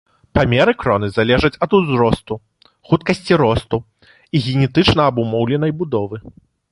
Памеры 0.35 0.73
кроны 0.83 1.07
залежаць 1.17 1.57
ад 1.65 1.75
узросту, 1.79 2.33
хуткасці 2.91 3.33
росту 3.43 3.77
і 4.07 4.37
генетычна 4.47 5.01
абумоўленай 5.13 5.71
будовы. 5.83 6.17